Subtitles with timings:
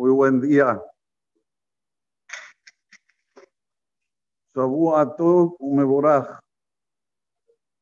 [0.00, 0.82] Muy buen día.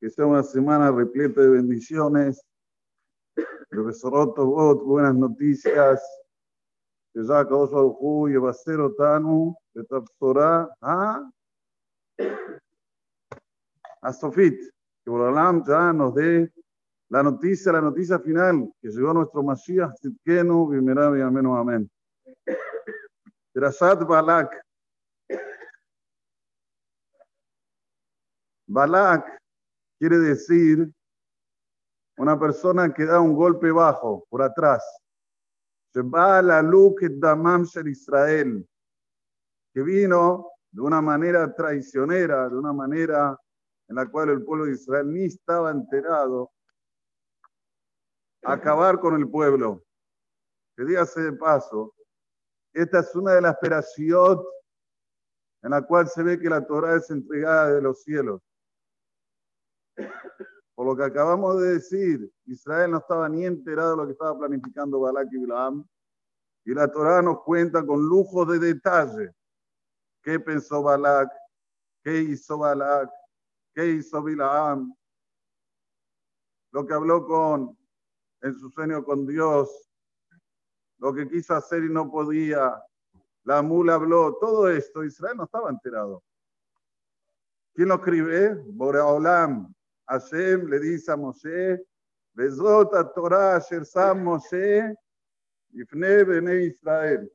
[0.00, 2.44] Que sea una semana repleta de bendiciones,
[3.36, 6.02] de Besorotovot, buenas noticias.
[7.14, 11.30] Que ya Kadosh Baruj y Baser Otanu, de Tapsorah, a,
[14.02, 14.58] a Sofit.
[15.04, 16.52] Que Borolam ya nos dé
[17.10, 21.88] la noticia, la noticia final, que llegó nuestro Mashiach Tzidkenu, Bimerá, Amén, Amén.
[23.58, 24.54] Drashat Balak.
[28.68, 29.26] Balak
[29.98, 30.88] quiere decir
[32.18, 34.84] una persona que da un golpe bajo, por atrás.
[35.92, 38.68] Damam Israel,
[39.74, 43.36] que vino de una manera traicionera, de una manera
[43.88, 46.52] en la cual el pueblo de Israel ni estaba enterado,
[48.44, 49.82] a acabar con el pueblo.
[50.76, 51.92] Que dígase de paso,
[52.82, 54.44] esta es una de las operaciones
[55.62, 58.40] en la cual se ve que la Torah es entregada de los cielos.
[60.74, 64.38] Por lo que acabamos de decir, Israel no estaba ni enterado de lo que estaba
[64.38, 65.88] planificando Balak y Bilam.
[66.64, 69.34] Y la Torah nos cuenta con lujo de detalle
[70.22, 71.30] qué pensó Balak,
[72.04, 73.10] qué hizo Balak,
[73.74, 74.94] qué hizo Bilam,
[76.70, 77.76] lo que habló con
[78.42, 79.87] en su sueño con Dios,
[80.98, 82.82] lo que quiso hacer y no podía.
[83.44, 86.22] La mula habló, todo esto, Israel no estaba enterado.
[87.74, 88.54] ¿Quién lo escribe?
[88.66, 89.72] Boreolam.
[90.06, 91.84] Hashem le dice a Moshe,
[92.32, 94.94] Bezot Torah Asher Sam Moshe,
[95.72, 97.30] Ifne Bene Israel.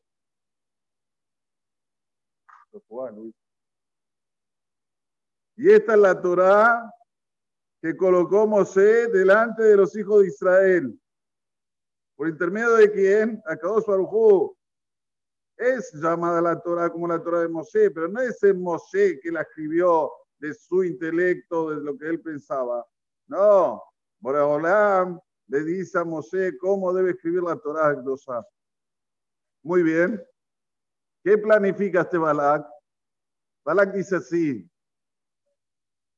[5.55, 6.91] Y esta es la Torah
[7.81, 10.99] que colocó Moshe delante de los hijos de Israel.
[12.15, 13.41] ¿Por intermedio de quién?
[13.45, 14.55] Akadosh Baruj
[15.57, 19.31] Es llamada la Torah como la Torah de Moshe, pero no es el Moshe que
[19.31, 22.85] la escribió de su intelecto, de lo que él pensaba.
[23.27, 23.81] No,
[24.19, 27.95] Boreolam le dice a Moshe cómo debe escribir la Torah
[29.63, 30.21] Muy bien.
[31.23, 32.67] ¿Qué planifica este Balak?
[33.65, 34.69] Balak dice así.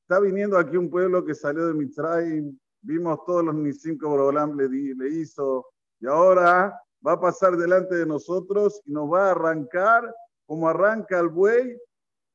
[0.02, 2.58] Está viniendo aquí un pueblo que salió de Mitzrayim.
[2.82, 5.66] Vimos todos los Nisim que Boreolam le hizo
[6.00, 10.14] y ahora va a pasar delante de nosotros y nos va a arrancar
[10.46, 11.78] como arranca el buey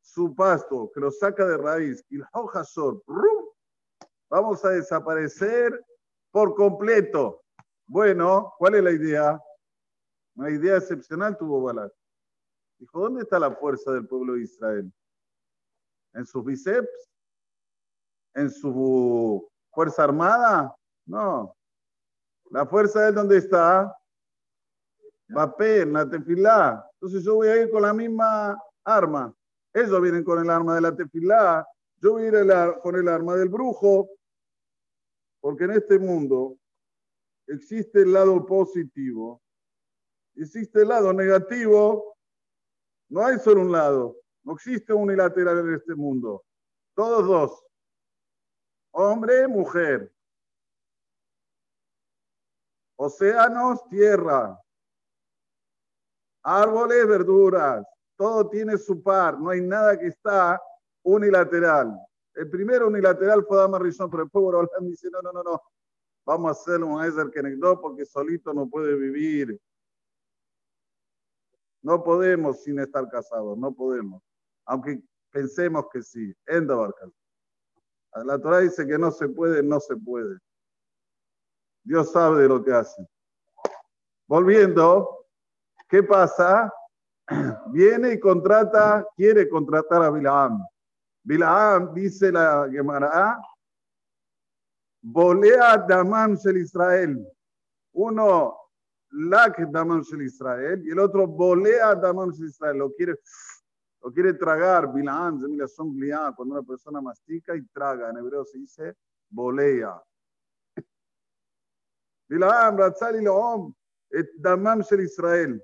[0.02, 2.04] su pasto, que lo saca de raíz.
[2.10, 2.20] Y
[4.30, 5.86] vamos a desaparecer
[6.32, 7.44] por completo.
[7.86, 9.42] Bueno, ¿cuál es la idea?
[10.36, 11.94] Una idea excepcional tuvo Balak.
[12.80, 14.92] Dijo, ¿dónde está la fuerza del pueblo de Israel?
[16.14, 17.10] ¿En sus bíceps?
[18.34, 20.76] ¿En su fuerza armada?
[21.06, 21.56] No,
[22.52, 23.98] la fuerza es donde está.
[25.30, 26.86] Vapé, en la tefilá.
[26.96, 29.34] Entonces yo voy a ir con la misma arma.
[29.74, 31.66] Ellos vienen con el arma de la tefilá.
[32.02, 34.10] Yo voy a ir con el arma del brujo.
[35.40, 36.58] Porque en este mundo
[37.48, 39.42] existe el lado positivo.
[40.36, 42.18] Existe el lado negativo.
[43.08, 44.18] No hay solo un lado.
[44.44, 46.44] No existe unilateral en este mundo.
[46.96, 47.66] Todos dos.
[48.92, 50.12] Hombre, mujer
[53.04, 54.60] océanos, tierra,
[56.44, 57.84] árboles, verduras,
[58.16, 60.62] todo tiene su par, no hay nada que está
[61.04, 61.98] unilateral.
[62.36, 65.62] El primero unilateral fue Dama Rishon, pero después Borolán dice, no, no, no, no,
[66.28, 69.60] vamos a hacerlo un Ezer Kenegdo porque solito no puede vivir.
[71.82, 74.22] No podemos sin estar casados, no podemos.
[74.66, 75.02] Aunque
[75.32, 76.32] pensemos que sí.
[78.24, 80.38] La Torah dice que no se puede, no se puede.
[81.84, 83.06] Dios sabe de lo que hace.
[84.28, 85.25] Volviendo,
[85.90, 86.72] ¿qué pasa?
[87.68, 90.64] Viene y contrata, quiere contratar a Bilaam.
[91.24, 93.40] Bilaam, dice la Gemara,
[95.02, 97.28] volea Damam Shel Israel.
[97.94, 98.58] Uno,
[99.11, 102.78] Lak Damam Shel Israel, y el otro, volea Damam Shel Israel.
[102.78, 103.16] Lo quiere,
[104.02, 104.91] lo quiere tragar.
[104.94, 105.41] Bilaam,
[106.35, 108.09] cuando una persona mastica y traga.
[108.09, 108.96] En hebreo se dice
[109.29, 110.02] volea.
[114.38, 115.64] Damam Israel.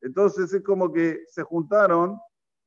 [0.00, 2.18] Entonces es como que se juntaron,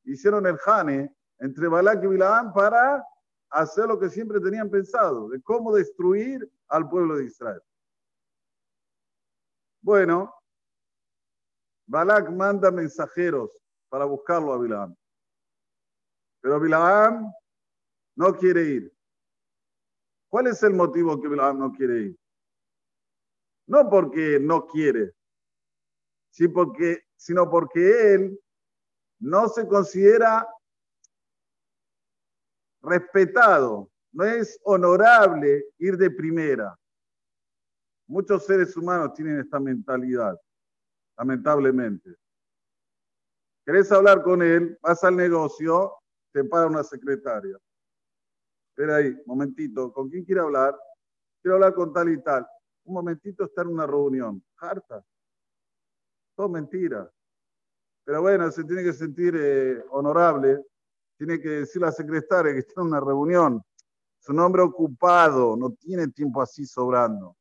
[0.06, 3.06] hicieron el Jane entre Balak y Bilaam para
[3.52, 7.62] hacer lo que siempre tenían pensado, de cómo destruir al pueblo de Israel.
[9.82, 10.34] Bueno,
[11.88, 13.50] Balak manda mensajeros
[13.90, 14.96] para buscarlo a Bilaam.
[16.42, 17.32] Pero Bilaam
[18.16, 18.94] no quiere ir.
[20.30, 22.20] ¿Cuál es el motivo que Bilaam no quiere ir?
[23.70, 25.14] No porque no quiere,
[26.32, 28.40] sino porque él
[29.20, 30.48] no se considera
[32.82, 36.76] respetado, no es honorable ir de primera.
[38.08, 40.36] Muchos seres humanos tienen esta mentalidad,
[41.16, 42.16] lamentablemente.
[43.64, 44.80] ¿Querés hablar con él?
[44.82, 45.94] Vas al negocio,
[46.32, 47.56] te para una secretaria.
[48.70, 50.76] Espera ahí, momentito, ¿con quién quiere hablar?
[51.40, 52.48] Quiero hablar con tal y tal.
[52.90, 54.44] Un momentito está en una reunión.
[54.58, 55.06] Harta.
[56.36, 57.08] Todo mentira.
[58.04, 60.66] Pero bueno, se tiene que sentir eh, honorable.
[61.16, 63.62] Tiene que decir la secretaria que está en una reunión.
[64.18, 67.38] Su nombre ocupado, no tiene tiempo así sobrando.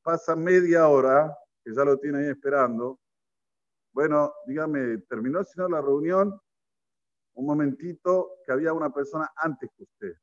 [0.00, 3.00] Pasa media hora, que ya lo tiene ahí esperando.
[3.92, 6.40] Bueno, dígame, ¿terminó si no la reunión?
[7.34, 10.14] Un momentito, que había una persona antes que usted.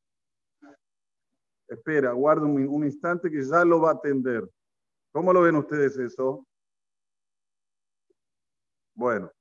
[1.68, 4.50] Espera, guarda un, instante que ya lo va a atender.
[5.12, 6.45] ¿Cómo lo ven ustedes eso?
[8.95, 9.31] Bueno,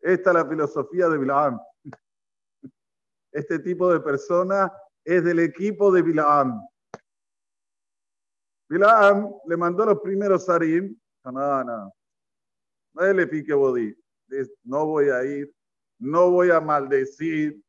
[0.00, 1.58] esta es la filosofía de Bilaam.
[3.30, 4.72] Este tipo de persona
[5.04, 6.60] es del equipo de Bilaam.
[8.68, 10.98] Bilaam le mandó los primeros sarim.
[11.24, 11.92] No, no,
[12.94, 13.94] no le pique bodí.
[14.64, 15.54] No voy a ir,
[15.98, 17.62] no voy a maldecir,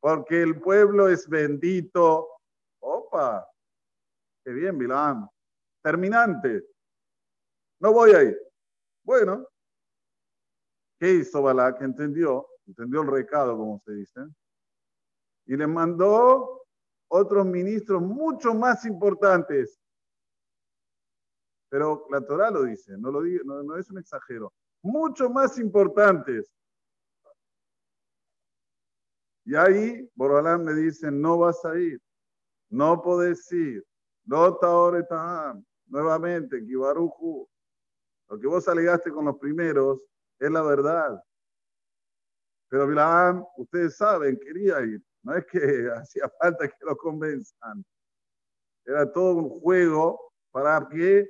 [0.00, 2.33] porque el pueblo es bendito.
[3.14, 3.48] Opa,
[4.44, 5.28] qué bien, Bilaam.
[5.84, 6.64] Terminante.
[7.78, 8.36] No voy a ir.
[9.04, 9.46] Bueno,
[10.98, 11.80] ¿qué hizo Balak?
[11.82, 14.20] Entendió, entendió el recado, como se dice.
[15.46, 16.66] Y le mandó
[17.06, 19.80] otros ministros mucho más importantes.
[21.68, 24.52] Pero la Torah lo dice, no, lo digo, no, es un exagero.
[24.82, 26.52] Mucho más importantes.
[29.44, 32.00] Y ahí Borolán me dice, no vas a ir,
[32.74, 33.84] no podés ir,
[35.86, 37.48] nuevamente, Kibaruju.
[38.28, 40.04] Lo que vos alegaste con los primeros
[40.40, 41.22] es la verdad.
[42.68, 45.00] Pero Bilaam, ustedes saben, quería ir.
[45.22, 45.60] No es que
[45.94, 47.84] hacía falta que lo convenzan.
[48.84, 51.28] Era todo un juego para que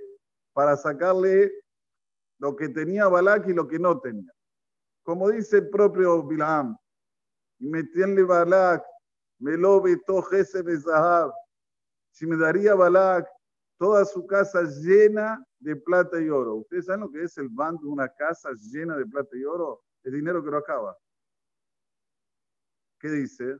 [0.54, 1.52] para sacarle
[2.38, 4.32] lo que tenía Balak y lo que no tenía.
[5.02, 6.76] Como dice el propio Bilaam,
[7.58, 8.82] y metíanle Balak,
[9.38, 11.32] me lo vetó de Zahab.
[12.10, 13.28] Si me daría Balak
[13.78, 16.56] toda su casa llena de plata y oro.
[16.56, 19.82] ¿Ustedes saben lo que es el bando de una casa llena de plata y oro?
[20.02, 20.96] El dinero que no acaba.
[23.00, 23.58] ¿Qué dice?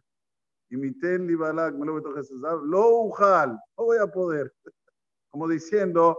[0.71, 2.01] Y mi tenli Balak, me lo.
[2.65, 4.53] Lo ujal, no voy a poder.
[5.31, 6.17] Como diciendo,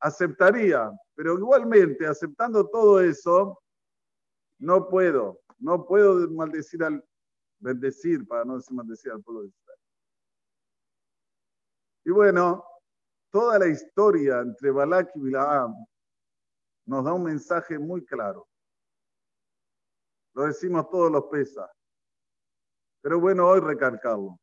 [0.00, 3.60] aceptaría, pero igualmente, aceptando todo eso,
[4.58, 7.04] no puedo, no puedo maldecir al,
[7.58, 9.78] bendecir, para no decir maldecir al pueblo de Israel.
[12.04, 12.64] Y bueno,
[13.30, 15.74] toda la historia entre Balak y Bilaam
[16.86, 18.48] nos da un mensaje muy claro.
[20.34, 21.70] Lo decimos todos los pesas.
[23.02, 24.38] Pero bueno, hoy recalcarlo.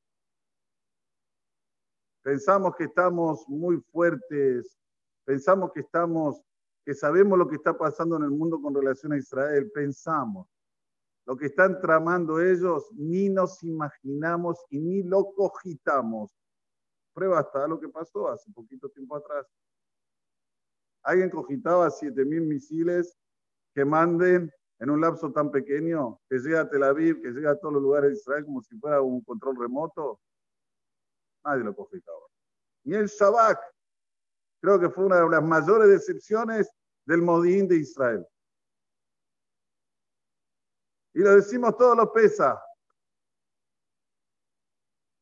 [2.22, 4.78] Pensamos que estamos muy fuertes
[5.26, 6.42] pensamos que estamos,
[6.86, 10.48] que sabemos lo que está pasando en el mundo con relación a Israel, pensamos.
[11.26, 16.32] Lo que están tramando ellos, ni nos imaginamos y ni lo cogitamos.
[17.14, 19.48] Prueba hasta lo que pasó hace poquito tiempo atrás.
[21.04, 23.18] Alguien cogitaba 7.000 misiles
[23.74, 27.56] que manden en un lapso tan pequeño, que llega a Tel Aviv, que llega a
[27.60, 30.20] todos los lugares de Israel como si fuera un control remoto.
[31.44, 32.20] Nadie lo cogitaba.
[32.84, 33.60] Ni el Shabak,
[34.66, 36.68] Creo que fue una de las mayores decepciones
[37.06, 38.26] del Modín de Israel.
[41.16, 42.62] Y lo decimos todos los pesa.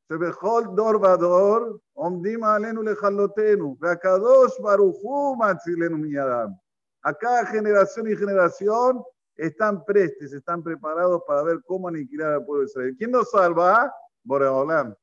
[0.07, 6.59] Sebehol dor vador, omdim alenu lechalotenu, veakadosh baruchu matzilenu miyadam.
[7.03, 9.03] A cada generación y generación
[9.35, 12.95] están prestes, están preparados para ver cómo aniquilar al pueblo de Israel.
[12.97, 13.93] ¿Quién nos salva?
[14.23, 14.95] Boreolam.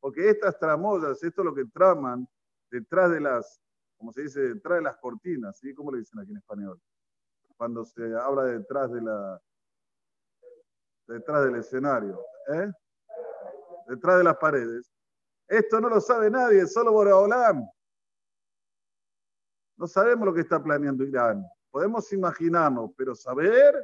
[0.00, 2.26] Porque estas tramoyas, esto es lo que traman,
[2.68, 3.60] detrás de las,
[3.96, 5.72] como se dice, detrás de las cortinas, ¿sí?
[5.72, 6.80] ¿Cómo le dicen aquí en español?
[7.56, 9.40] Cuando se habla detrás de la,
[11.10, 12.20] detrás del escenario,
[12.54, 12.70] ¿eh?
[13.88, 14.90] Detrás de las paredes.
[15.48, 17.68] Esto no lo sabe nadie, solo Boraholam.
[19.76, 21.44] No sabemos lo que está planeando Irán.
[21.70, 23.74] Podemos imaginarnos, pero saber,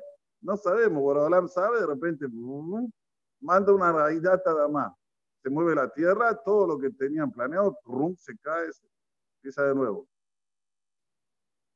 [0.40, 1.02] no sabemos.
[1.02, 2.26] Boraholam sabe, de repente
[3.40, 4.92] manda una raidata más
[5.47, 8.85] se mueve la tierra, todo lo que tenían planeado, rum, se cae, se
[9.37, 10.09] empieza de nuevo.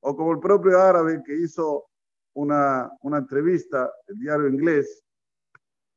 [0.01, 1.89] O como el propio árabe que hizo
[2.35, 5.05] una, una entrevista, el diario inglés,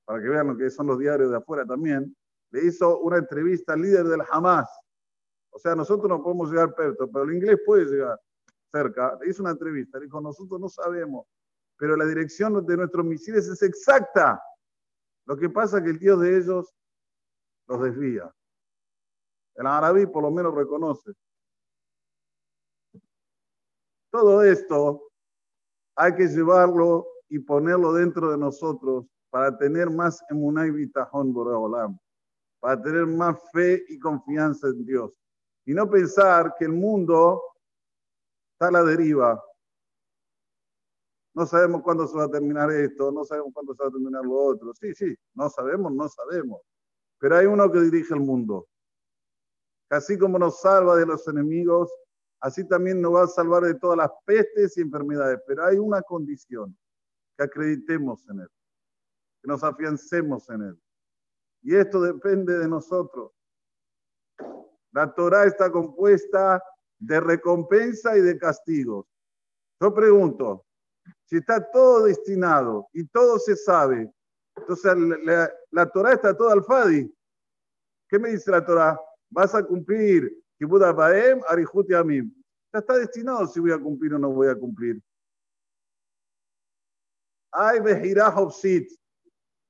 [0.05, 2.15] para que vean lo que son los diarios de afuera también,
[2.51, 4.69] le hizo una entrevista al líder del Hamas.
[5.49, 8.19] O sea, nosotros no podemos llegar perto, pero el inglés puede llegar.
[8.71, 11.27] cerca, le hizo una entrevista, le dijo, nosotros no sabemos,
[11.77, 14.41] pero la dirección de nuestros misiles es exacta.
[15.25, 16.73] Lo que pasa es que el Dios de ellos
[17.67, 18.33] los desvía.
[19.55, 21.11] El árabe por lo menos reconoce.
[24.11, 25.09] Todo esto
[25.95, 31.97] hay que llevarlo y ponerlo dentro de nosotros para tener más emunay bitajón boreolam,
[32.59, 35.19] para tener más fe y confianza en Dios.
[35.65, 37.41] Y no pensar que el mundo
[38.51, 39.43] está a la deriva.
[41.33, 44.23] No sabemos cuándo se va a terminar esto, no sabemos cuándo se va a terminar
[44.23, 44.71] lo otro.
[44.75, 46.61] Sí, sí, no sabemos, no sabemos.
[47.17, 48.67] Pero hay uno que dirige el mundo.
[49.89, 51.91] Así como nos salva de los enemigos,
[52.39, 55.39] así también nos va a salvar de todas las pestes y enfermedades.
[55.47, 56.77] Pero hay una condición,
[57.35, 58.49] que acreditemos en Él,
[59.43, 60.81] que nos afiancemos en Él.
[61.61, 63.31] Y esto depende de nosotros.
[64.91, 66.63] La Torah está compuesta
[66.97, 69.05] de recompensa y de castigos.
[69.81, 70.65] Yo pregunto,
[71.25, 74.09] si está todo destinado y todo se sabe,
[74.55, 74.95] entonces
[75.25, 77.13] la, la, Torah está toda al Fadi.
[78.07, 78.97] ¿Qué me dice la Torah?
[79.29, 82.31] Vas a cumplir Kibud Baem, Arihut Amim.
[82.71, 85.01] Ya está destinado si voy a cumplir o no voy a cumplir.
[87.51, 88.89] Hay Behirah Hopsit.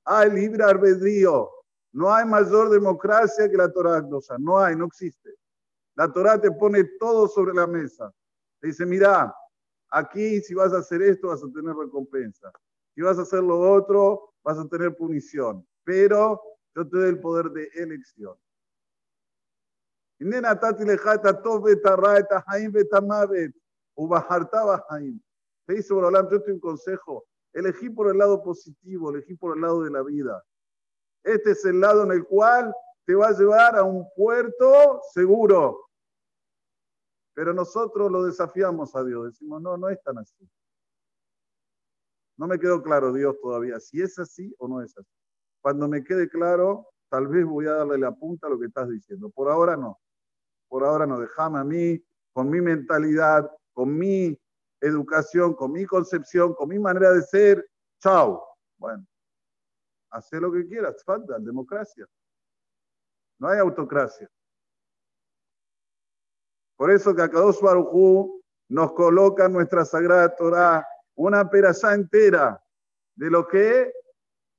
[0.05, 1.49] Hay libre albedrío.
[1.91, 4.03] No hay mayor democracia que la Torah.
[4.39, 5.35] No hay, no existe.
[5.95, 8.11] La Torah te pone todo sobre la mesa.
[8.59, 9.33] Te dice, mira,
[9.89, 12.51] aquí si vas a hacer esto vas a tener recompensa.
[12.95, 15.65] Si vas a hacer lo otro, vas a tener punición.
[15.83, 16.41] Pero
[16.75, 18.35] yo te doy el poder de elección.
[20.19, 20.25] Te
[25.75, 25.93] dice
[26.31, 27.25] yo te un consejo.
[27.53, 30.43] Elegí por el lado positivo, elegí por el lado de la vida.
[31.23, 32.73] Este es el lado en el cual
[33.05, 35.87] te va a llevar a un puerto seguro.
[37.33, 39.25] Pero nosotros lo desafiamos a Dios.
[39.25, 40.49] Decimos, no, no es tan así.
[42.37, 45.09] No me quedó claro, Dios, todavía, si es así o no es así.
[45.61, 48.89] Cuando me quede claro, tal vez voy a darle la punta a lo que estás
[48.89, 49.29] diciendo.
[49.29, 49.99] Por ahora no.
[50.67, 51.19] Por ahora no.
[51.19, 54.37] Déjame a mí, con mi mentalidad, con mi
[54.83, 57.65] educación, con mi concepción, con mi manera de ser.
[57.99, 58.43] Chao.
[58.77, 59.05] Bueno,
[60.09, 62.05] hace lo que quieras, falta democracia.
[63.39, 64.29] No hay autocracia.
[66.75, 72.61] Por eso que Akadosh Barujú nos coloca en nuestra Sagrada Torah una perashá entera
[73.15, 73.93] de lo que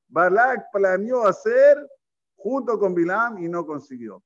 [0.08, 1.76] Balak planeó hacer
[2.36, 4.22] junto con Bilam y no consiguió.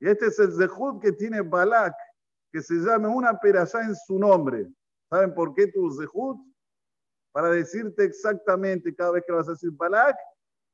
[0.00, 1.94] Y este es el zehut que tiene Balak,
[2.50, 4.68] que se llama una perashá en su nombre.
[5.10, 6.38] ¿Saben por qué tu zehut?
[7.32, 10.16] Para decirte exactamente cada vez que vas a decir Balak,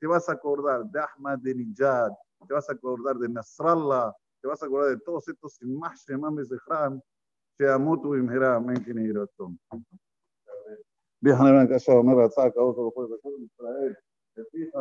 [0.00, 2.10] te vas a acordar de Ahmad de Nijad,
[2.46, 4.12] te vas a acordar de Nasrallah,
[4.42, 7.00] te vas a acordar de todos estos imágenes de Mames de Hram,
[7.56, 9.58] que amo tu imhera, men que ni ratón.
[11.20, 13.98] Viajan en casa, me razaca, otro puede Israel,
[14.34, 14.80] te fija.